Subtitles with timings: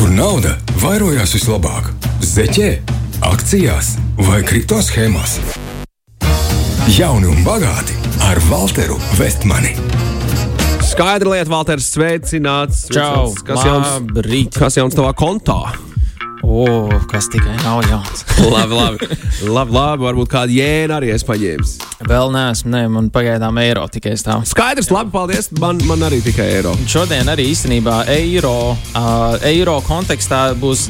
[0.00, 1.90] kur nauda vairojās vislabāk-
[2.34, 2.68] zeķē,
[3.20, 5.34] akcijās vai kripto schēmās.
[6.96, 7.92] Jauni un bagāti
[8.24, 9.74] ar Walteru Vestmani.
[10.80, 12.88] Skaidra lieta, Valters, sveicināts.
[12.88, 13.44] Čau, Sveicināts.
[13.44, 15.89] Kas jauns, kas jauns tavā kontā?
[16.50, 18.24] O, kas tikai nav jauns.
[18.54, 19.06] labi, labi,
[19.46, 20.02] labi, labi.
[20.02, 21.66] Varbūt kādu jēnu arī es paņēmu.
[22.10, 24.42] Vēl neesmu, ne, man pagaidām eiro tikai stāv.
[24.50, 25.52] Skaidrs, labi, paldies.
[25.62, 26.74] Man, man arī tikai eiro.
[26.90, 30.88] Šodien arī īstenībā eiro, uh, eiro kontekstā būs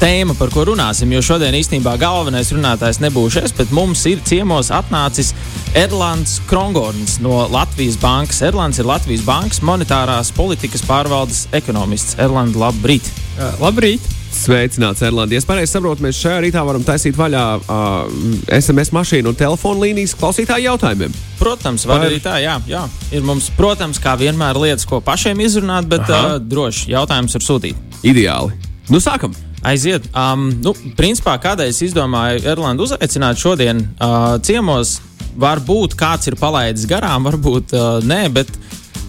[0.00, 1.12] tēma, par ko runāsim.
[1.12, 5.34] Jo šodien īstenībā galvenais runātājs nebūšu es, bet mums ir ciemos atnācis
[5.76, 8.40] Erlands Krongorns no Latvijas Bankas.
[8.48, 12.16] Erlands ir Latvijas Bankas monetārās politikas pārvaldes ekonomists.
[12.16, 13.12] Erlands, labrīt!
[13.60, 14.21] Labrīt!
[14.32, 15.36] Sveicināts, Erlandi.
[15.36, 18.14] Ja es pareizi saprotu, mēs šajā rītā varam taisīt vaļā uh,
[18.56, 21.14] SMS mašīnu un telefonu līnijas klausītāju jautājumiem.
[21.38, 22.82] Protams, var Vai- arī tā, jā, jā.
[23.12, 26.36] Ir mums, protams, kā vienmēr lietas, ko pašiem izrunāt, bet Aha.
[26.36, 27.86] uh, droši jautājums ir sūtīt.
[28.02, 28.56] Ideāli.
[28.90, 29.36] Nu, sākam!
[29.62, 30.08] Aiziet.
[30.10, 34.96] Um, nu, principā, kādēļ es izdomāju Erlandu uzaicināt šodien uh, ciemos,
[35.38, 38.50] varbūt kāds ir palaidis garām, varbūt uh, nē, bet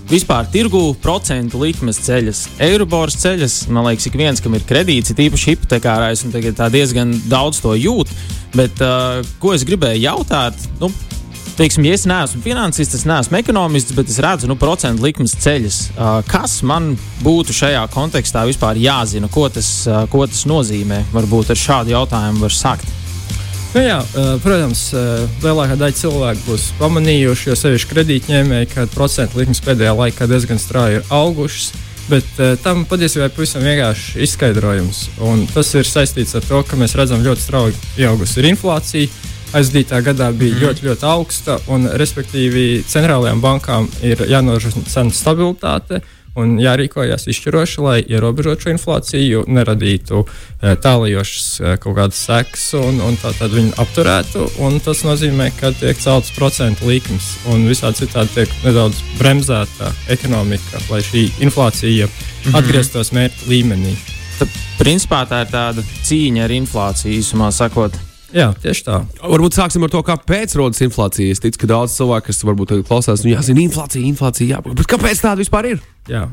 [0.09, 3.57] vispār tirgu procentu likmes ceļas, Eirobors ceļas.
[3.73, 7.75] Man liekas, ik viens, kam ir kredīts, ir īpaši hipotekārais, un tagad diezgan daudz to
[7.77, 8.11] jūt.
[8.53, 10.69] Bet uh, ko es gribēju jautāt?
[10.81, 10.91] Nu,
[11.53, 15.77] Teiksim, ja es neesmu finansists, es neesmu ekonomists, bet es redzu, nu, procentu likmes ceļus.
[15.93, 21.03] Uh, kas man būtu šajā kontekstā vispār jāzina, ko tas, uh, ko tas nozīmē?
[21.13, 22.89] Varbūt ar šādu jautājumu var sākt.
[23.73, 23.95] Nu jā,
[24.43, 24.83] protams,
[25.41, 30.99] lielākā daļa cilvēku būs pamanījuši, jo sevišķi kredītņēmēji, ka procentu likmes pēdējā laikā diezgan strauji
[30.99, 31.71] ir augušas.
[32.05, 32.27] Bet
[32.61, 34.99] tam patiesībā ir pavisam vienkārši izskaidrojums.
[35.25, 39.09] Un tas ir saistīts ar to, ka mēs redzam ļoti strauji pieaugusi ir inflācija.
[39.57, 40.61] Aizdītā gadā bija mm.
[40.67, 46.03] ļoti, ļoti augsta, un respektīvi centrālajām bankām ir jānodrošina cenu stabilitāte
[46.39, 53.01] un jārīkojas izšķiroši, lai ierobežotu šo inflāciju, neradītu eh, tālajošas eh, kaut kādas sekas un,
[53.05, 54.47] un tā tad viņu apturētu.
[54.65, 60.81] Un tas nozīmē, ka tiek celtas procentu likmes un visādi citādi tiek nedaudz bremzēta ekonomika,
[60.89, 62.09] lai šī inflācija
[62.53, 63.93] atgrieztos mērķa līmenī.
[64.39, 64.49] Tad,
[64.79, 67.95] principā, tā ir tāda cīņa ar inflāciju, īsumā sakot.
[68.33, 68.99] Jā, tieši tā.
[69.21, 71.35] Varbūt sāksim ar to, kāpēc rodas inflācija.
[71.35, 74.89] Es ticu, ka daudz cilvēku, kas varbūt tagad klausās, nu, jāzina, inflācija, inflācija, jā, bet
[74.89, 75.83] kāpēc tāda vispār ir?
[76.03, 76.25] Jā,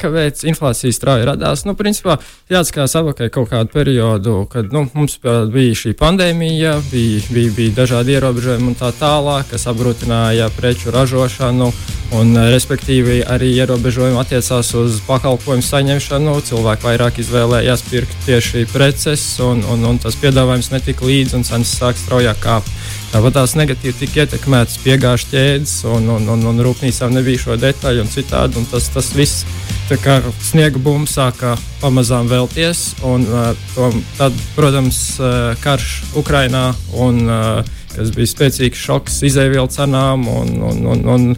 [0.00, 1.66] kāpēc inflācija strauji radās?
[1.68, 2.14] Nu, principā,
[2.48, 8.16] jāatskatās atpakaļ kaut kādu periodu, kad nu, mums bija šī pandēmija, bija, bija, bija dažādi
[8.16, 11.68] ierobežojumi un tā tālāk, kas apgrūtināja preču ražošanu.
[12.10, 16.32] Un, respektīvi, arī ierobežojumi attiecās uz pakalpojumu saņemšanu.
[16.48, 21.76] Cilvēki vairāk izvēlējās pirkt tieši preces, un, un, un tas piedāvājums netika līdzi, un cenas
[21.78, 22.72] sāk straujāk kāpt.
[23.10, 28.04] Tāpat tās negatīvi tika ietekmētas piegāžu ķēdes, un, un, un, un rūpnīcām nebija šo detaļu
[28.04, 28.58] un citādi.
[28.58, 29.44] Un tas, tas viss
[29.90, 33.02] tā kā sniega bumba sāka pamazām vēlties.
[33.06, 40.28] Un, uh, tad, protams, uh, karš Ukrainā, un, uh, kas bija spēcīgs šoks izēvielu cenām.
[40.30, 41.32] Un, un, un, un,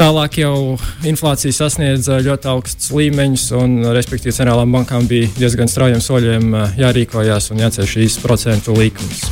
[0.00, 6.54] Tālāk jau inflācija sasniedza ļoti augstus līmeņus, un, respektīvi, centrālām bankām bija diezgan straujiem soļiem
[6.54, 9.26] uh, jārīkojas un jāceļ šīs procentu likmes.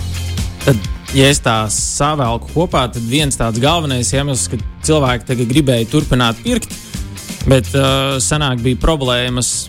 [0.66, 0.82] Tad,
[1.16, 6.44] ja es tā savēlku kopā, tad viens tāds galvenais iemesls, ka cilvēki tagad gribēja turpināt
[6.44, 6.76] pirkt,
[7.48, 9.68] bet uh, senāk bija problēmas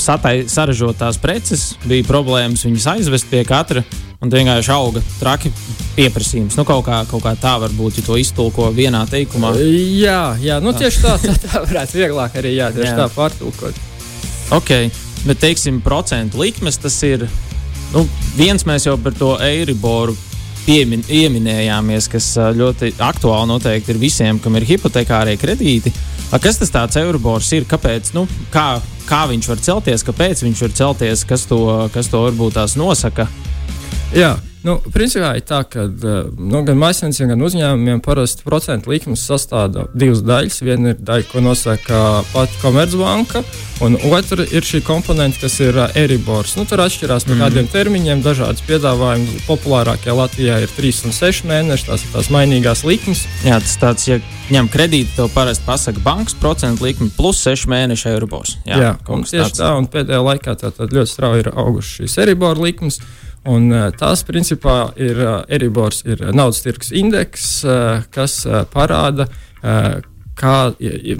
[0.00, 3.82] satai, saražot tās preces, bija problēmas viņas aizvest pie katra,
[4.22, 5.52] un vienkārši auga traki
[5.96, 6.56] pieprasījums.
[6.58, 9.54] Nu, kaut, kā, kaut kā tā varbūt, ja to iztulko vienā teikumā.
[9.56, 13.00] Jā, jā nu, tieši tā, tā, tā varētu vieglāk arī jā, tieši jā.
[13.00, 13.82] tā pārtulkot.
[14.56, 14.72] Ok,
[15.26, 17.26] bet teiksim, procentu likmes tas ir.
[17.94, 18.04] Nu,
[18.36, 20.16] viens mēs jau par to Eiriboru
[20.66, 25.92] piemin, ieminējāmies, kas ļoti aktuāli noteikti ir visiem, kam ir hipotekārie kredīti.
[26.34, 27.68] A, kas tas tāds Eiribors ir?
[27.70, 28.10] Kāpēc?
[28.16, 31.60] Nu, kā, kā viņš var celties, kāpēc viņš var celties, kas to,
[31.94, 33.28] kas to varbūt tās nosaka?
[34.14, 34.34] Jā,
[34.66, 39.76] nu, principā ir tā, ka eh, nu, gan māksliniecībiem, gan uzņēmumiem parasti procentu likmes sastāv
[39.94, 40.60] divas daļas.
[40.66, 43.42] Viena ir daļa, ko nosaka pati Komercbanka,
[43.86, 46.56] un otra ir šī komponente, kas ir uh, Eribors.
[46.58, 49.42] Nu, tur atšķirās no kādiem termiņiem, dažādas piedāvājumi.
[49.46, 53.26] Populārākajā Latvijā ir 3 un 6 mēneši, tās ir tās mainīgās likmes.
[53.46, 54.20] Jā, tas tāds, ja
[54.52, 58.56] ņem kredītu, tev parasti pasaka bankas procentu likme plus 6 mēnešu Eiribors.
[58.68, 59.60] Jā, jā tieši tāds.
[59.60, 63.00] tā, un pēdējā laikā tā, tā ļoti strauji ir augušas šīs Eribor likmes.
[63.46, 68.64] Un, uh, tās principā ir uh, Eribors, ir uh, naudas tirgus indeks, uh, kas uh,
[68.72, 69.28] parāda,
[69.62, 70.00] uh,
[70.36, 70.56] kā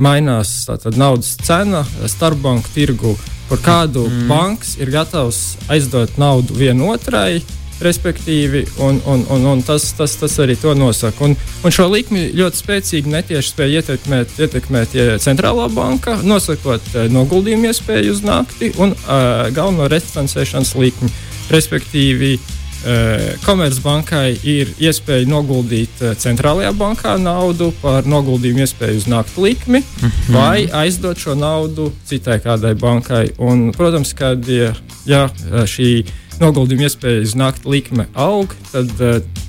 [0.03, 3.15] mainās tātad, naudas cena uh, starpbanku tirgu,
[3.47, 4.27] kur kādu mm.
[4.31, 7.45] banks ir gatavs aizdot naudu vienotrai.
[7.77, 11.27] respektīvi, un, un, un, un tas, tas, tas arī to nosaka.
[11.27, 17.69] Un, un šo likmi ļoti spēcīgi netieši spēja ietekmēt, ietekmēt centrālā banka, nosakot uh, noguldījumu
[17.69, 21.13] iespēju uz nakti un uh, galveno refinansēšanas likmi.
[21.53, 29.45] Respektīvi, uh, Komercbankai ir iespēja noguldīt uh, centrālajā bankā naudu par noguldījumu iespēju uz nakti
[29.45, 30.35] likmi, mm -hmm.
[30.35, 33.31] vai aizdot šo naudu citai kādai bankai.
[33.39, 34.75] Un, protams, kad ja,
[35.07, 36.05] ja šī
[36.41, 38.91] noguldījuma iespējas nakti likme aug, tad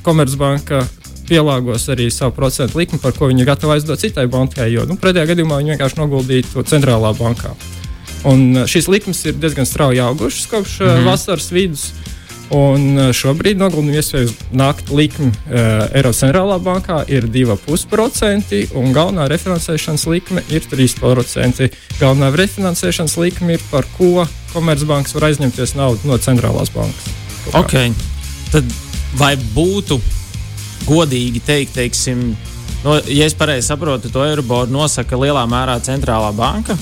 [0.04, 0.86] Komercbanka
[1.28, 4.70] pielāgos arī savu procentu likmi, par ko viņi ir gatavi aizdot citai bankai.
[4.74, 7.56] Jo nu, pretējā gadījumā viņi vienkārši noguldīja to centrālā bankā.
[8.28, 11.10] Un uh, šīs likmes ir diezgan strauji augušas kopš mm -hmm.
[11.12, 11.92] vasaras vidus.
[12.48, 20.08] Un šobrīd noguldījuma iespējas nākt likme uh, Eiropas centrālā bankā ir 2,5%, un galvenā refinansēšanas
[20.08, 21.68] likme ir 3%.
[22.00, 27.12] Galvenā refinansēšanas likme ir par ko Komercbanks var aizņemties naudu no centrālās bankas.
[27.54, 27.92] Okay.
[28.52, 28.64] Tad
[29.20, 30.00] vai būtu
[30.88, 32.30] godīgi teikt, teiksim,
[32.86, 36.78] no, ja es pareizi saprotu, to Eiriboru nosaka lielā mērā centrālā banka?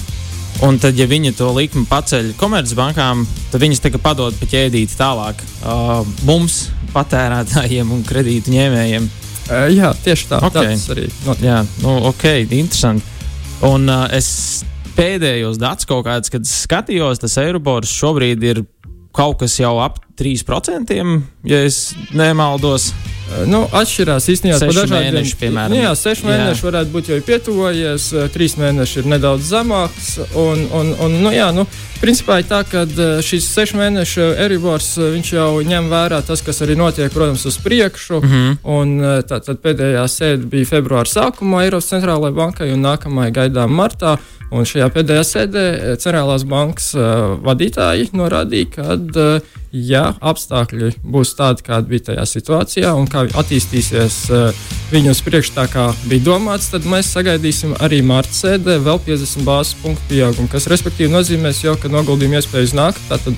[0.64, 5.42] Un tad, ja viņi to likmi paceļ komercbankām, tad viņas tagad padod pa ķēdīti tālāk
[5.66, 9.10] uh, mums, patērētājiem un kredītu ņēmējiem.
[9.50, 10.40] Uh, jā, tieši tā.
[10.48, 10.72] Okay.
[10.72, 11.44] Tas arī notiek.
[11.50, 13.04] Jā, nu, ok, interesanti.
[13.68, 14.64] Un uh, es
[14.96, 18.64] pēdējos datus kaut kādus, kad skatījos, tas Eirobors šobrīd ir
[19.16, 22.94] kaut kas jau ap 3%, ja es nemaldos.
[23.50, 25.40] Nu, atšķirās īstenībā no dažādiem mēnešiem.
[25.40, 26.66] Piemēram, jā, seši mēneši jā.
[26.68, 30.12] varētu būt jau pietuvojies, trīs mēneši ir nedaudz zemāks.
[30.38, 31.66] Un, un, un, nu, jā, nu,
[32.04, 32.86] principā ir tā, ka
[33.26, 34.92] šis sešu mēnešu eribors
[35.26, 38.22] jau ņem vērā tas, kas arī notiek, protams, uz priekšu.
[38.22, 38.56] Mm -hmm.
[38.78, 38.96] un,
[39.26, 44.18] tā, tad pēdējā sēde bija februāra sākumā Eiropas centrālajai bankai un nākamajai gaidām martā.
[44.54, 45.64] Un šajā pēdējā sēdē
[45.98, 52.94] Centrālās bankas uh, vadītāji norādīja, ka, uh, ja apstākļi būs tādi, kādi bija tajā situācijā,
[52.96, 58.02] un kā attīstīsies uh, viņu uz priekšu tā, kā bija domāts, tad mēs sagaidīsim arī
[58.06, 63.00] marta sēdē vēl 50 bāzes punktu pieaugumu, kas respektīvi nozīmēs jau, ka noguldījuma iespējas nāk.
[63.10, 63.36] Tātad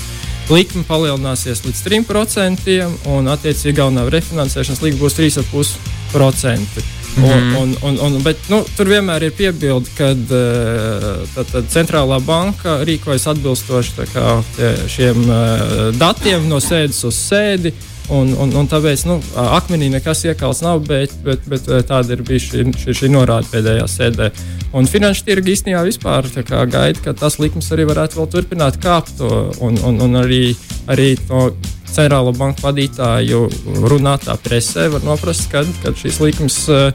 [0.54, 2.78] likme palielināsies līdz 3%,
[3.14, 6.97] un attiecīgi galvenā refinansēšanas likme būs 3,5%.
[7.18, 7.58] Mm -hmm.
[7.62, 13.92] un, un, un, bet nu, tur vienmēr ir piebilde, ka uh, centrālā banka rīkojas atbilstoši
[14.14, 14.44] kā,
[14.88, 17.74] šiem uh, datiem no sēdes uz sēdi.
[18.08, 22.48] Un, un, un tāpēc nu, akmenī nekas iekalts nav, bet, bet, bet tāda ir bijusi
[22.48, 24.30] šī, šī, šī norāde pēdējā sēdē.
[24.72, 26.28] Un finanšu tirgi īstenībā vispār
[26.72, 29.20] gaida, ka tas likums arī varētu vēl turpināt kāpt.
[29.60, 30.56] Un, un, un arī,
[30.88, 31.52] arī no
[31.98, 33.48] centrālo banku vadītāju
[33.90, 36.92] runātā presē var noprast, kad, kad šīs likmes uh,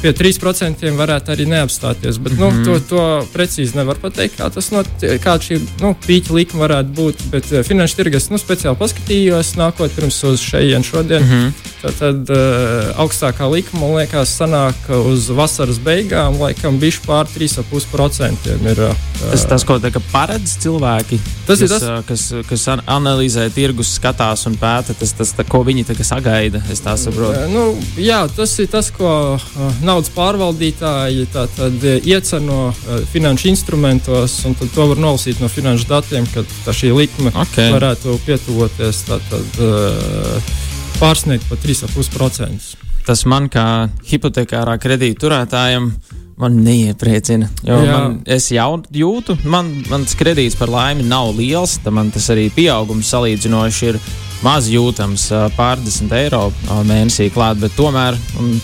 [0.00, 2.18] pie 3% varētu arī neapstāties.
[2.18, 2.64] Bet mm -hmm.
[2.64, 3.02] nu, to, to
[3.34, 7.26] precīzi nevar pateikt, kā tas notiek, kāda šī nu, pīķa likme varētu būt.
[7.30, 11.22] Bet uh, finanšu tirgus nu, speciāli paskatījos, nākot pirms uz šejienes šodien.
[11.22, 11.69] Mm -hmm.
[11.80, 18.50] Tad, tad uh, augstākā likme, man liekas, sanāk uz vasaras beigām, laikam, bija pār 3,5%.
[18.68, 19.78] Ir, uh, tas tas, ko
[20.12, 21.16] paredz cilvēki,
[21.48, 25.46] tas kas, ir tas, uh, kas, kas analizē tirgus, skatās un pēta, tas, tas tā,
[25.48, 26.60] ko viņi sagaida.
[26.72, 27.48] Es tā saprotu.
[27.48, 27.64] Nu,
[27.96, 29.38] jā, tas ir tas, ko
[29.80, 36.44] naudas pārvaldītāji tātad, ieceno uh, finanšu instrumentos, un to var nolasīt no finanšu datiem, ka
[36.76, 37.72] šī likme okay.
[37.72, 39.06] varētu pietuvoties.
[39.08, 40.68] Tātad, uh,
[41.00, 42.74] pārsniegt pat 3,5%.
[43.06, 45.94] Tas man kā hipotekārā kredīta turētājam
[46.40, 47.48] man neiepriecina.
[47.64, 52.48] Man, es jau jūtu, man, mans kredīts par laimi nav liels, tad man tas arī
[52.54, 54.00] pieaugums salīdzinoši ir
[54.44, 56.46] maz jūtams, pārdesmit eiro
[56.88, 58.54] mēnesī klāt, bet tomēr, un,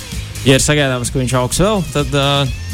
[0.49, 2.17] ja ir sagaidāms, ka viņš augs vēl, tad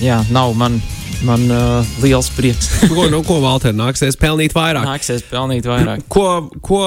[0.03, 0.79] jā, nav man
[1.27, 2.69] man uh, liels prieks.
[2.93, 4.87] ko, nu, ko Valter, nāksies pelnīt vairāk?
[4.87, 6.05] Nāksies pelnīt vairāk.
[6.13, 6.27] Ko,
[6.65, 6.83] ko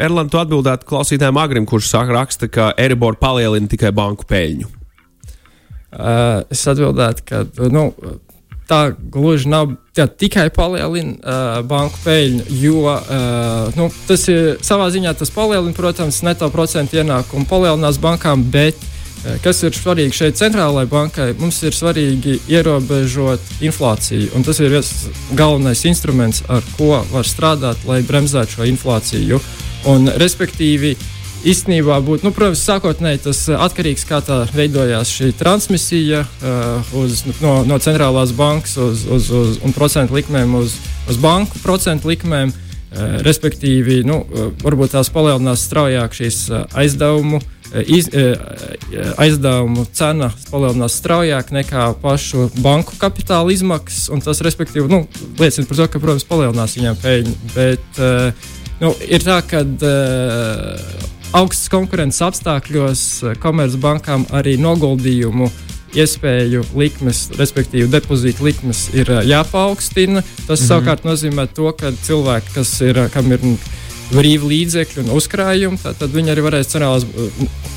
[0.00, 4.70] Erlands atbildētu klausītājiem Agrim, kurš saka, raksta, ka Eribor palielina tikai banku peļņu?
[5.92, 7.90] Uh, es atbildētu, ka nu,
[8.70, 14.88] tā gluži nav tā, tikai palielina uh, banku peļņu, jo uh, nu, tas ir savā
[14.94, 18.78] ziņā tas palielina, protams, neto procentu ienākumu palielinās bankām, bet
[19.42, 21.28] kas ir svarīgi šeit centrālajai bankai?
[21.38, 24.42] Mums ir svarīgi ierobežot inflāciju.
[24.46, 24.92] Tas ir viens
[25.38, 29.38] galvenais instruments, ar ko var strādāt, lai bremzētu šo inflāciju.
[29.90, 30.96] Un, respektīvi,
[31.48, 37.24] īstenībā būtu, nu, protams, sākotnēji tas atkarīgs no tā, kā veidojās šī transmisija uh, uz,
[37.42, 40.76] no, no centrālās bankas uz, uz, uz, un procentu likmēm uz,
[41.10, 42.54] uz banku procentu likmēm.
[42.92, 47.40] Uh, respektīvi, nu, uh, varbūt tās palielinās straujāk šīs uh, aizdevumu
[47.86, 48.34] iz, e,
[49.22, 54.10] aizdevumu cena palielinās straujāk nekā pašu banku kapitāla izmaksas.
[54.24, 55.04] Tas, respektīvi, nu,
[55.40, 57.34] liecina par to, ka, protams, palielinās viņiem peļņu.
[57.54, 58.00] Bet
[58.82, 59.64] nu, ir tā, ka
[61.32, 63.04] augstas konkurences apstākļos
[63.42, 65.48] komercbankām arī noguldījumu
[65.92, 70.22] iespēju likmes, respektīvi depozīta likmes, ir jāpaukstina.
[70.22, 70.68] Tas mm -hmm.
[70.68, 73.40] savukārt nozīmē to, ka cilvēki, kas ir, kam ir
[74.12, 77.06] brīvi līdzekļi un uzkrājumi, tad viņi arī varēs centrālās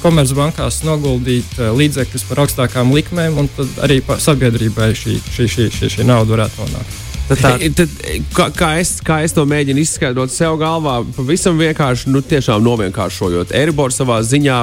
[0.04, 6.08] komercbankās noguldīt līdzekļus par augstākām likmēm, un tad arī sabiedrībai šī, šī, šī, šī, šī
[6.08, 7.01] nauda varētu nonākt.
[7.25, 7.94] Tad tā, tad,
[8.38, 13.54] kā, kā, es, kā es to mēģinu izskaidrot sev galvā, pavisam vienkārši, nu, tiešām novienkāršojot.
[13.58, 14.60] Eiribor savā ziņā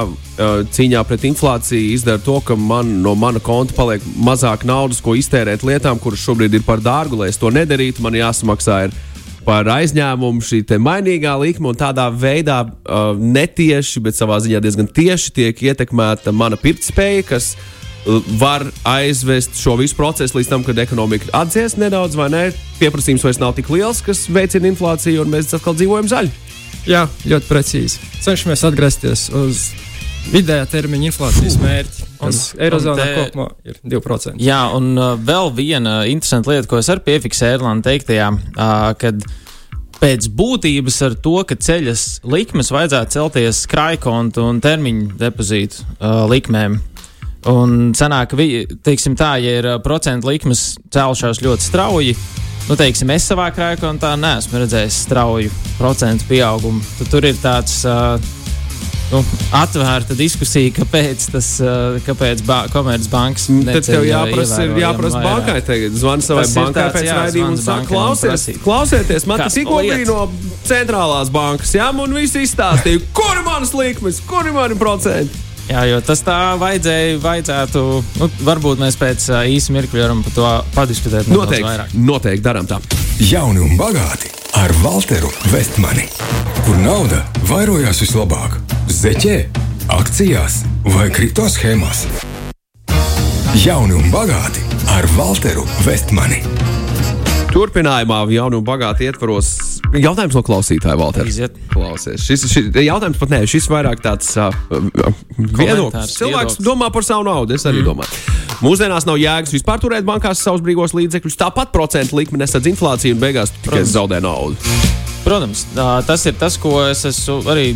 [0.70, 5.66] cīņā pret inflāciju izdara to, ka man no mana konta paliek mazāk naudas, ko iztērēt
[5.66, 8.04] lietām, kuras šobrīd ir par dārgu, lai es to nedarītu.
[8.06, 8.94] Man jāsamaksā ir
[9.46, 15.36] par aizņēmumu šī mainīgā likme, un tādā veidā uh, netieši, bet savā ziņā diezgan tieši
[15.38, 17.80] tiek ietekmēta mana pirktspēja, kas ir
[18.38, 22.42] var aizvest šo visu procesu līdz tam, kad ekonomika atdzies nedaudz, vai ne?
[22.80, 26.32] Pieprasījums vairs nav tik liels, kas veicina inflāciju, un mēs atkal dzīvojam zaļi.
[26.90, 28.02] Jā, ļoti precīzi.
[28.24, 29.68] Cenšamies atgriezties uz
[30.30, 32.08] vidējā termiņa inflācijas mērķi.
[32.22, 34.38] Un, Eirozonā te, kopumā ir 2%.
[34.42, 39.24] Jā, un uh, vēl viena interesanta lieta, ko es arī piefiksēju Erlanda teiktajā, uh, kad
[40.02, 46.80] pēc būtības ar to, ka ceļas likmes vajadzētu celties krājkontu un termiņu depozītu uh, likmēm.
[47.50, 48.36] Un sanāk,
[48.86, 52.12] teiksim tā, ja ir procentu likmes celšās ļoti strauji,
[52.68, 56.82] nu, teiksim, es savā krājkontā neesmu redzējis strauju procentu pieaugumu.
[57.00, 58.14] Tad tur ir tāds uh,
[59.12, 59.20] nu,
[59.56, 63.48] atvērta diskusija, kāpēc tas, uh, kāpēc ba Komercbanks.
[63.68, 66.00] Tad tev jāprasa, ir jāprasa bankai tagad.
[66.00, 69.84] Zvani savai tas bankai tāds, pēc jā, raidījuma un saka, klausies, klausieties, man tas tikko
[69.84, 70.26] bija no
[70.66, 75.48] centrālās bankas, jā, un visi izstāstīja, kur ir manas likmes, kur ir mani procenti.
[75.70, 77.82] Jā, jo tas tā vajadzēja, vajadzētu.
[78.18, 81.30] Nu, varbūt mēs pēc uh, īsa mirkļa varam par to padiskutēt.
[81.30, 82.80] Noteikti, noteikti darām tā.
[83.22, 86.08] Jauni un bagāti ar Walteru Vestmani,
[86.66, 88.58] kur nauda vairojās vislabāk-
[88.90, 89.36] zeķē,
[89.92, 90.62] akcijās
[90.94, 92.06] vai kripto schēmās.
[93.62, 96.40] Jauni un bagāti ar Walteru Vestmani.
[97.52, 99.50] Turpinājumā jaunu un bagātu ietvaros
[99.92, 101.50] jautājums no klausītāja Valtera.
[101.72, 102.24] Klausies.
[102.24, 104.48] Šis, šis jautājums pat nē, šis vairāk tāds uh,
[105.36, 106.16] viedoklis.
[106.16, 106.62] Cilvēks viedoklis.
[106.64, 107.58] domā par savu naudu.
[107.58, 107.90] Es arī mm.
[107.90, 108.40] domāju.
[108.62, 111.38] Mūsdienās nav jēgas vispār turēt bankās savus brīvos līdzekļus.
[111.44, 114.56] Tāpat procentu likme nesadz inflāciju un beigās tikai zaudē naudu.
[115.22, 115.66] Protams,
[116.06, 117.68] tas ir tas, ko es esmu arī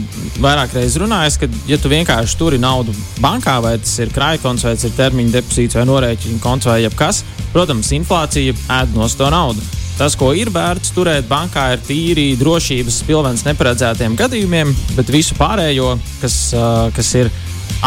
[0.43, 1.39] vairāk reizes runājis.
[1.39, 5.37] Kad, ja tu vienkārši turi naudu bankā, vai tas ir krājkonts, vai tas ir termiņa
[5.39, 7.23] depozīts, vai norēķina konts, vai jebkas,
[7.55, 9.63] protams, inflācija ēd no to naudu.
[9.97, 15.95] Tas, ko ir vērts turēt bankā, ir tīri drošības pilvens neparedzētiem gadījumiem, bet visu pārējo,
[16.21, 16.41] kas,
[16.99, 17.31] kas ir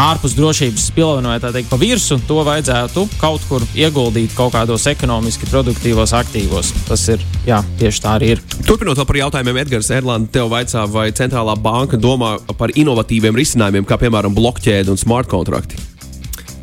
[0.00, 4.86] ārpus drošības spilvena vai tā teikt pa virsmu, to vajadzētu kaut kur ieguldīt kaut kādos
[4.90, 6.72] ekonomiski produktīvos aktīvos.
[6.88, 8.42] Tas ir, jā, tieši tā arī ir.
[8.66, 14.00] Turpinot par jautājumiem, Edgars Erlands, tev vaicā, vai centrālā banka domā par inovatīviem risinājumiem, kā
[14.00, 15.80] piemēram blokķēde un smart kontrakti?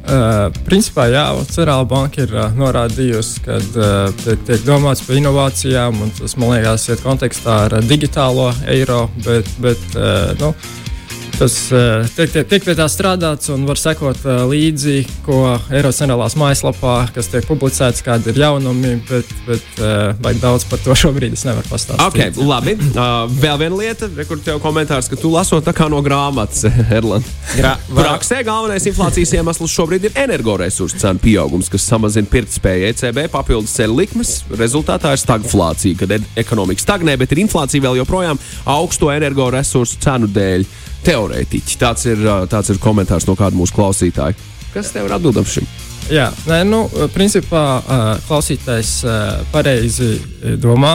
[0.07, 6.00] Uh, principā, jā, Centrālā banka ir uh, norādījusi, ka uh, tiek, tiek domāts par inovācijām,
[6.05, 10.53] un tas, man liekas, iet kontekstā ar uh, digitālo eiro, bet, bet uh, nu,
[11.38, 16.00] Tas eh, tiek, tiek, tiek pie tā strādāts un var sekot eh, līdzi, ko Eiropas
[16.01, 19.82] Centrālās mājaslapā, kas tiek publicēts, kādi ir jaunumi, bet, bet
[20.24, 22.01] vai eh, daudz par to šobrīd es nevaru pastāstīt.
[22.08, 26.01] Okay, labi, uh, vēl viena lieta, kur tev komentārs, ka tu lasot tā kā no
[26.01, 26.65] grāmatas,
[26.98, 27.29] Erland.
[27.94, 34.01] Praksē galvenais inflācijas iemesls šobrīd ir energoresursu cenu pieaugums, kas samazina pirktspēju ECB, papildus ceļu
[34.01, 34.34] likmes.
[34.58, 38.41] Rezultātā ir stagflācija, kad ekonomika stagnē, bet ir inflācija vēl joprojām
[38.74, 40.70] augsto energoresursu cenu dēļ
[41.08, 41.82] teorētiķi.
[41.82, 44.38] Tāds ir, tāds ir komentārs no kāda mūsu klausītāja.
[44.74, 45.68] Kas tev ir atbildams šim?
[46.08, 47.82] Jā, nē, nu, principā
[48.30, 48.92] klausītājs
[49.52, 50.14] pareizi
[50.64, 50.94] domā.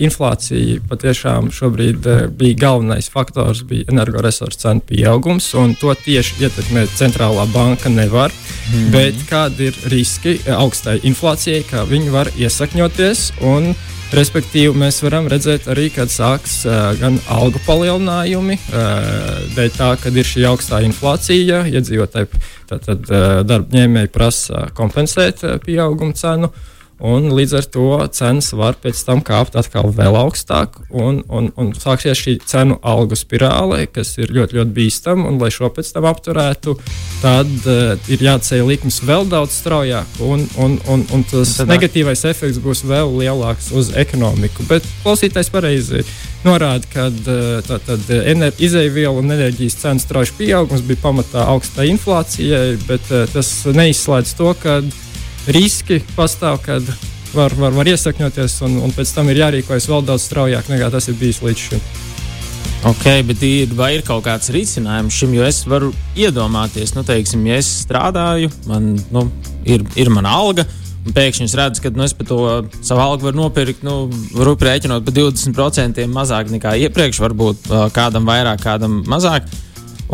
[0.00, 7.44] Inflācija patiešām šobrīd bija galvenais faktors, bija energoresursu cenu pieaugums, un to tieši ietekmēt centrālā
[7.52, 8.32] banka nevar.
[8.72, 8.88] Mm.
[8.94, 13.74] Bet kādi ir riski augstai inflācijai, ka viņi var iesakņoties un
[14.08, 20.12] Respektīvi, mēs varam redzēt arī, kad sāks uh, gan algu palielinājumi, uh, dēļ tā, ka
[20.14, 26.48] ir šī augstā inflācija, iedzīvotāji, tad uh, darba ņēmēji prasa kompensēt uh, pieaugumu cenu.
[26.48, 31.52] Uh, Un līdz ar to cenas var pēc tam kāpt atkal vēl augstāk, un, un,
[31.54, 35.30] un sāksies šī cenu algu spirāle, kas ir ļoti, ļoti bīstama.
[35.38, 36.74] Lai šo pēc tam apturētu,
[37.22, 42.24] tad uh, ir jāceļ likmes vēl daudz straujāk, un, un, un, un tas Tad, negatīvais
[42.32, 44.66] efekts būs vēl lielāks uz ekonomiku.
[44.66, 46.02] Bet klausītājs pareizi
[46.42, 53.28] norāda, ka uh, izēvielu un enerģijas cenu strauji pieaugums bija pamatā augstai inflācijai, bet uh,
[53.30, 54.80] tas neizslēdz to, ka
[55.48, 56.84] riski pastāv, kad
[57.34, 61.08] var, var, var iesakņoties, un, un pēc tam ir jārīkojas vēl daudz straujāk nekā tas
[61.10, 61.84] ir bijis līdz šim.
[62.86, 65.32] Ok, bet ir, vai ir kaut kāds risinājums šim?
[65.34, 69.24] Jo es varu iedomāties, nu, teiksim, ja es strādāju, man nu,
[69.66, 70.66] ir, ir mana alga.
[71.08, 72.38] Pēkšņi es redzu, ka nu, es par to
[72.84, 78.60] savu algu varu nopirkt, nu, varu rēķinot par 20% mazāk nekā iepriekš, varbūt kādam vairāk,
[78.62, 79.48] kādam mazāk.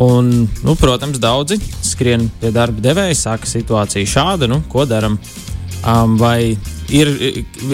[0.01, 0.31] Un,
[0.65, 1.59] nu, protams, daudzi
[1.95, 5.19] skrien pie darba devēja, saka, situācija šāda, nu, ko darām.
[5.85, 6.57] Um, vai
[6.89, 7.11] ir,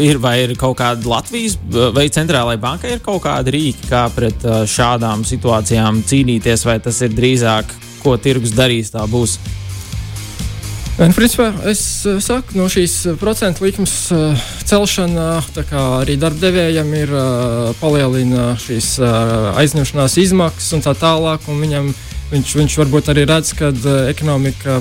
[0.02, 1.54] ir, vai ir kaut kāda Latvijas
[1.94, 6.98] vai centrālajai bankai ir kaut kāda rīka, kā pret uh, šādām situācijām cīnīties, vai tas
[7.06, 7.70] ir drīzāk,
[8.02, 9.38] ko tirgus darīs, tā būs?
[11.00, 14.36] Un, principā, es uh, saku, no šīs procentu likmes uh,
[14.68, 15.38] celšana
[16.02, 21.46] arī darbdevējam ir uh, palielina šīs uh, aizņemšanās izmaksas un tā tālāk.
[21.48, 21.88] Un viņam,
[22.30, 24.80] viņš, viņš varbūt arī redz, ka uh, ekonomika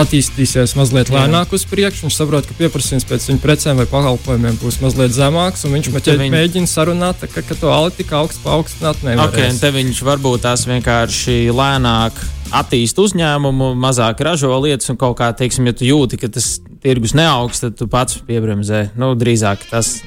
[0.00, 2.06] attīstīsies mazliet lēnāk uz priekšu.
[2.06, 6.24] Viņš saprot, ka pieprasījums pēc viņa precēm vai pakalpojumiem būs mazliet zemāks, un viņš mēģina,
[6.24, 6.34] viņ...
[6.34, 9.30] mēģina sarunāt, ka, ka to alti tik augstu paaugstināt nevar.
[9.30, 12.20] Okay, te viņš varbūt tās vienkārši lēnāk
[12.60, 17.14] attīst uzņēmumu, mazāk ražo lietas, un kaut kā, teiksim, ja tu jūti, ka tas tirgus
[17.14, 18.88] neaugs, tad tu pats piebremzē.
[18.98, 19.98] Nu, drīzāk tas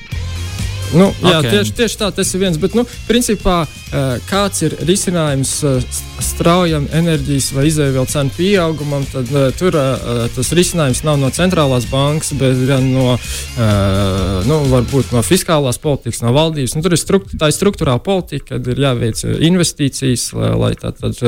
[0.93, 1.51] Nu, jā, okay.
[1.57, 2.59] tieši, tieši tā tas ir viens.
[2.61, 3.63] Bet, nu, principā,
[4.29, 5.55] kāds ir risinājums
[6.23, 9.77] straujam enerģijas vai izēvielu cenu pieaugumam, tad tur
[10.35, 13.17] tas risinājums nav no centrālās bankas, bet gan no,
[14.49, 14.59] nu,
[15.13, 16.75] no fiskālās politikas, no valdības.
[16.77, 21.19] Nu, tur ir, strukt, ir struktūrāla politika, kad ir jāveic investīcijas, lai, lai tātad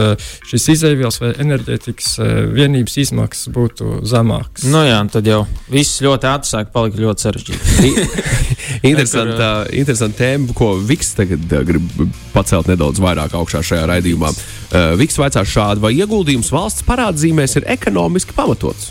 [0.49, 2.15] šis izēvielas vai enerģētikas
[2.55, 4.67] vienības izmaksas būtu zemākas.
[4.71, 7.93] Nu jā, tad jau viss ļoti ātri sāk palikt ļoti sarežģīti.
[8.89, 11.89] Interesanti uh, interesanta tēma, ko Viks tagad uh, grib
[12.33, 14.31] pacelt nedaudz vairāk augšā šajā raidījumā.
[14.75, 18.89] Uh, Viks vaicā šādu, vai ieguldījums valsts parādzīmēs ir ekonomiski pamatots?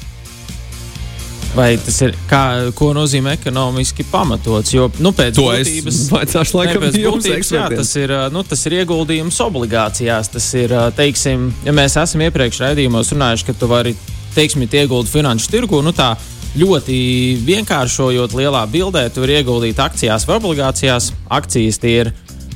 [1.55, 4.73] Vai tas ir kā, ko nozīmē ekonomiski pamatots?
[4.75, 8.65] Jo nu, pēc to būtības, es laikam, pēc būtības jā, tas, ir, uh, nu, tas
[8.67, 10.33] ir ieguldījums obligācijās.
[10.33, 13.93] Tas ir, uh, teiksim, ja mēs esam iepriekš raidījumos runājuši, ka tu vari
[14.35, 15.83] teiksim, ieguldīt finanšu tirgu.
[15.85, 16.15] Nu, tā,
[16.59, 16.97] ļoti
[17.45, 21.13] vienkāršojot lielā bildē, tu vari ieguldīt akcijās vai obligācijās.
[21.39, 22.15] Akcijas tie ir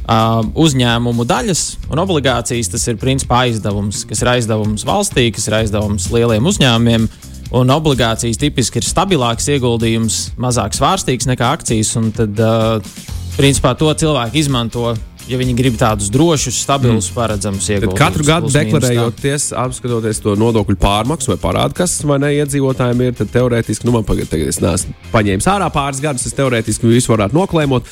[0.08, 5.58] uh, uzņēmumu daļas, un obligācijas tas ir principā aizdevums, kas ir aizdevums valstī, kas ir
[5.62, 7.08] aizdevums lieliem uzņēmumiem.
[7.58, 11.94] Un obligācijas tipiski ir stabilāks ieguldījums, mazāk svārstīgs nekā akcijas.
[12.16, 13.06] Tad, uh,
[13.38, 14.90] principā, to cilvēki izmanto
[15.28, 17.16] ja viņi grib tādus drošus, stabilus, mm.
[17.16, 18.00] paredzamus ieguldījumus.
[18.00, 23.32] Katru gadu deklarējoties, apskatoties to nodokļu pārmaksu vai parādu, kas vai ne iedzīvotājiem ir, tad
[23.34, 27.36] teorētiski, nu, man pagaid, tagad es neesmu paņēmis ārā pāris gadus, es teorētiski visu varētu
[27.36, 27.88] noklēmot,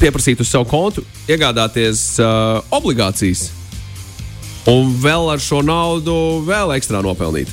[0.00, 3.48] pieprasīt uz savu kontu, iegādāties uh, obligācijas
[4.70, 6.14] un vēl ar šo naudu
[6.46, 7.50] vēl ekstra nopelnīt.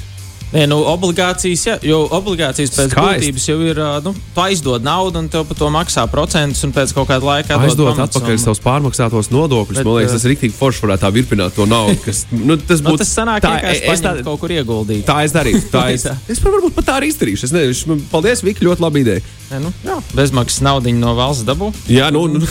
[0.47, 3.19] Nē, nu, obligācijas, ja, jo obligācijas pēc Skaist.
[3.19, 3.81] būtības jau ir.
[4.05, 7.57] Nu, tu aizdod naudu, un tev par to maksā procentus, un pēc kaut kāda laika
[7.65, 8.39] aizdod atpakaļ un...
[8.45, 9.81] savus pārmaksātos nodokļus.
[9.81, 11.99] Bet, Man liekas, tas ir rīktīgi forši varētu tā virpināt to naudu.
[12.05, 15.03] Kas, nu, tas būtu nu, tas sanāk, tā, es tā, kaut kur ieguldīt.
[15.09, 15.67] Tā es darīšu.
[15.73, 17.49] Tā es, es varbūt pat tā arī izdarīšu.
[17.49, 19.25] Es nezinu, paldies, Viki, ļoti labi ideja.
[19.47, 21.69] Ja, nu, jā, bezmaksas naudu no valsts dabū.
[21.87, 22.43] Jā, nu, nu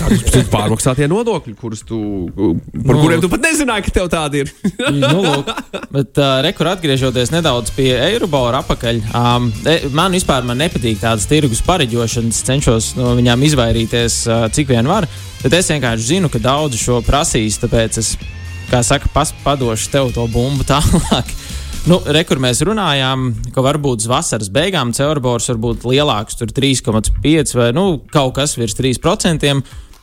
[0.53, 1.99] pārmaksātie nodokļi, kurus tu,
[2.33, 4.53] par nu, kuriem tu pat nezināji, ka tev tādi ir.
[5.03, 5.51] nu, lūk,
[5.93, 9.51] bet uh, rekur atgriežoties nedaudz pie Eirobora apakaļ, um,
[9.97, 15.05] man vispār man nepatīk tādas tirgus pareģošanas, cenšos no viņām izvairīties, uh, cik vien var.
[15.43, 18.15] Bet es vienkārši zinu, ka daudzi šo prasīs, tāpēc es,
[18.73, 21.37] kā saka, pas, padošu tev to bumbu tālāk.
[21.87, 27.53] Nu, Rekur mēs runājām, ka varbūt uz vasaras beigām Ceurborgs var būt lielāks, tur 3,5
[27.59, 29.53] vai nu, kaut kas virs 3%.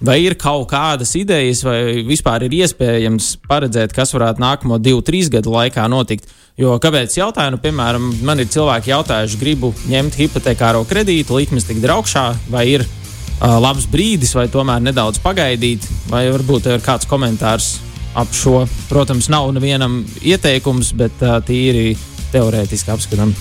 [0.04, 5.30] Vai ir kaut kādas idejas, vai vispār ir iespējams paredzēt, kas varētu nākamo divu, trīs
[5.32, 6.28] gadu laikā notikt?
[6.60, 11.80] Jo kāpēc jautāju, nu, piemēram, man ir cilvēki jautājuši, gribu ņemt hipotekāro kredītu, likmes tik
[11.82, 17.78] draugšā, vai ir uh, labs brīdis, vai tomēr nedaudz pagaidīt, vai varbūt ir kāds komentārs
[18.16, 18.64] ap šo.
[18.90, 21.94] Protams, nav nevienam ieteikums, bet uh, tīri
[22.34, 23.34] teorētiski apskatām.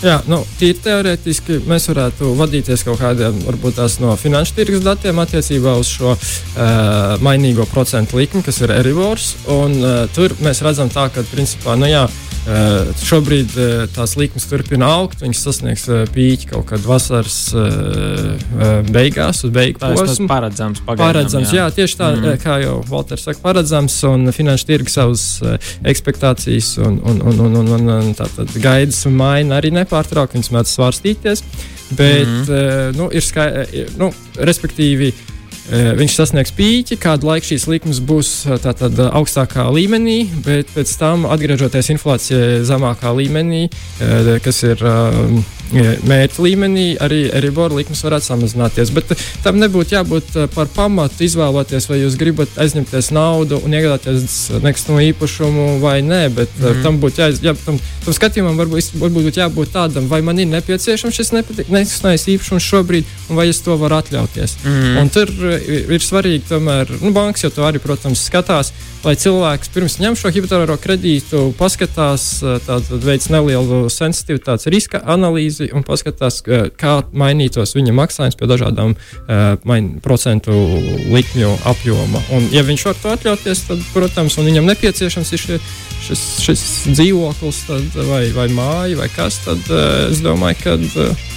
[0.00, 5.74] Jā, nu, tīri teorētiski mēs varētu vadīties kaut kādiem, varbūt no finanšu tirgus datiem attiecībā
[5.76, 9.34] uz šo uh, mainīgo procentu likmi, kas ir Erivors.
[9.52, 12.29] Un, uh, tur mēs redzam tā, ka principā, nu jā, Uh,
[13.04, 15.20] šobrīd uh, tās likmes turpina augt.
[15.24, 17.38] Viņas sasniegs uh, pīķi kaut kad vasaras
[18.90, 20.28] beigās, uz beigu posmu.
[20.30, 21.64] Paredzams, pagaidām, paredzams jā.
[21.64, 22.38] jā, tieši tā, mm.
[22.42, 25.24] kā jau Walters saka, paredzams, un finanšu tirgi savas
[25.86, 30.38] ekspektācijas un, un, un, un, un, un, un tātad gaidas un maina arī nepārtraukti.
[30.38, 31.44] Viņas mēdz svārstīties.
[31.90, 32.94] Bet, mm.
[32.94, 35.29] nu, ir skaidrs, nu, respektīvi, Eh,
[35.70, 40.94] viņš sasniegs pīķi, kādu laiku šīs likmes būs eh, tātad, eh, augstākā līmenī, bet pēc
[40.98, 43.68] tam, atgriežoties inflācijai zemākā līmenī,
[44.42, 44.82] kas ir
[45.72, 48.92] mērķa līmenī arī Eribor likmes varētu samazināties.
[48.94, 49.12] Bet
[49.44, 55.66] tam nebūtu jābūt par pamatu izvēloties, vai jūs gribat aizņemties naudu un iegādāties nekustamo īpašumu
[55.82, 56.22] vai nē.
[56.36, 56.82] Bet mm.
[56.84, 61.20] tam būtu jāiz, jā, tam, tam skatījumam varbūt, varbūt jābūt tādam, vai man ir nepieciešams
[61.20, 64.58] šis nekustamais īpašums šobrīd, un vai es to varu atļauties.
[64.64, 65.00] Mm.
[65.02, 69.96] Un tur ir svarīgi, tomēr, nu, bankas jau to arī, protams, skatās lai cilvēks pirms
[70.00, 72.26] ņem šo hipotekāro kredītu, paskatās,
[72.66, 76.40] tātad veids nelielu sensitivitātes riska analīzi un paskatās,
[76.80, 80.54] kā mainītos viņa maksājums pie dažādām uh, procentu
[81.12, 82.22] likmju apjoma.
[82.36, 85.58] Un, ja viņš var to atļauties, tad, protams, un viņam nepieciešams ir šie,
[86.08, 90.78] šis, šis dzīvoklis tad, vai, vai māja vai kas, tad uh, es domāju, ka.
[90.94, 91.28] Uh,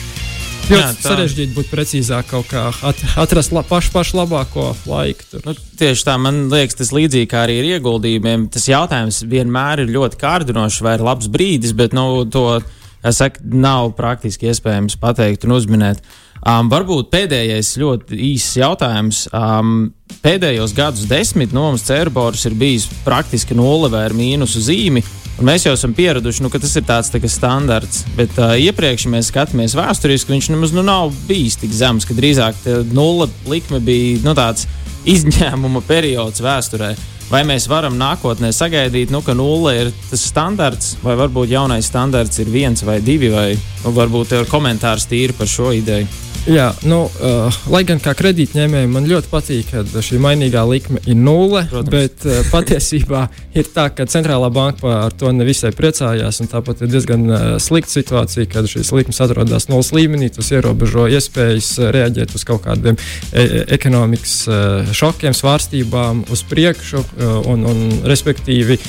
[0.64, 5.26] Ļoti sarežģīti būt precīzāk, kaut kā at, atrast la, pašu, pašu labāko laiku.
[5.32, 5.44] Tur.
[5.50, 8.48] Nu, tieši tā, man liekas, tas līdzīgi kā arī ar ieguldījumiem.
[8.54, 12.62] Tas jautājums vienmēr ir ļoti kārdinošs, vai ir labs brīdis, bet nu, to
[13.12, 16.04] saku, nav praktiski iespējams pateikt un uzminēt.
[16.44, 19.26] Um, varbūt pēdējais ļoti īsts jautājums.
[19.32, 25.04] Um, pēdējos gadus desmit no mums Cērbors ir bijis praktiski nulle vai mīnusu zīmi.
[25.40, 28.04] Un mēs jau esam pieraduši, nu, ka tas ir tāds tā standarts.
[28.18, 32.16] Bet uh, iepriekš, ja mēs skatāmies vēsturiski, viņš nemaz nu, nav bijis tik zems, ka
[32.18, 32.60] drīzāk
[32.92, 34.68] nulle likme bija nu, tāds
[35.10, 36.94] izņēmuma periods vēsturē.
[37.34, 42.38] Vai mēs varam nākotnē sagaidīt, nu, ka nulle ir tas standarts, vai varbūt jaunais standarts
[42.44, 46.23] ir viens vai divi, vai nu, varbūt ir komentārs tīri par šo ideju?
[46.44, 51.16] Jā, nu, uh, lai gan kā kredītņēmējiem man ļoti patīk, ka šī mainīgā likme ir
[51.16, 51.92] nulle, Protams.
[51.94, 53.22] bet uh, patiesībā
[53.56, 56.42] ir tā, ka centrālā banka par to nevisai priecājās.
[56.52, 60.28] Tāpat ir diezgan uh, slikta situācija, kad šīs likmes atrodas nulles līmenī.
[60.36, 63.00] Tas ierobežo iespējas reaģēt uz kaut kādiem
[63.32, 67.06] e ekonomikas uh, šokiem, svārstībām uz priekšu.
[67.06, 68.82] Uh, un, un, respektīvi,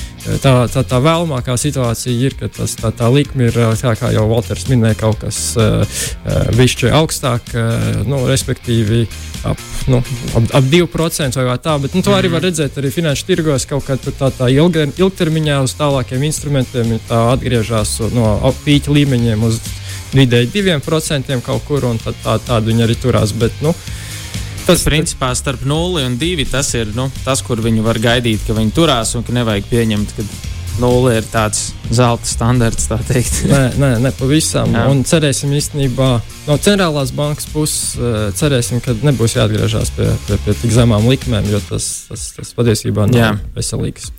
[0.43, 4.27] tā, tā, tā vēlamākā situācija ir, ka tas, tā, tā likme ir, tā, kā jau
[4.27, 7.44] Walters minēja, kaut kas uh, uh, višķi augstāk
[8.09, 9.03] nu, respektīvi
[9.45, 10.01] ap, nu,
[10.35, 11.75] ap, ap 2% vai tā.
[11.83, 12.47] Bet nu, to arī var mhm.
[12.49, 17.99] redzēt arī finanšu tirgos, kaut kā tā, tā ilga, ilgtermiņā uz tālākiem instrumentiem tā atgriežas
[18.15, 19.61] no pīķa līmeņiem uz
[20.15, 23.35] vidēji 2% kaut kur, un tad tā, tādu viņi arī turās.
[23.35, 23.75] Bet, nu,
[24.65, 28.55] Tas, principā, starp 0 un 2 tas ir nu, tas, kur viņi var gaidīt, ka
[28.57, 30.25] viņi turās un ka nevajag pieņemt, ka
[30.81, 33.41] nulle ir tāds zelta standarts, tā teikt.
[33.51, 34.75] nē, nē, ne pavisam.
[34.75, 34.85] Jā.
[34.91, 36.09] Un cerēsim īstenībā
[36.49, 41.49] no centrālās bankas puses, uh, cerēsim, ka nebūs jāatgriežas pie, pie, pie tik zemām likmēm,
[41.53, 43.33] jo tas, tas, tas patiesībā nav Jā.
[43.57, 44.11] veselīgs.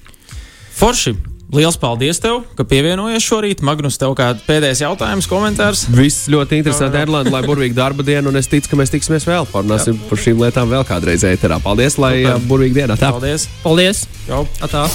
[0.77, 1.16] Forši!
[1.55, 3.63] Liels paldies tev, ka pievienojies šorīt.
[3.67, 5.85] Magnus, tev kāds pēdējais jautājums, komentārs?
[5.95, 9.47] Viss ļoti interesanti, Erlanda, lai burvīga darba diena, un es ticu, ka mēs tiksimies vēl.
[9.53, 10.09] Parunāsim Jā.
[10.11, 11.61] par šīm lietām vēl kādreiz ēterā.
[11.63, 12.43] Paldies, lai Super.
[12.51, 12.99] burvīga diena.
[12.99, 13.13] Tā.
[13.15, 13.47] Paldies!
[13.63, 14.03] Paldies!
[14.27, 14.43] Jau.
[14.67, 14.89] Atā.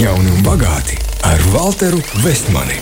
[0.00, 0.96] Jauni un bagāti
[1.28, 2.80] ar Walteru Vestmani.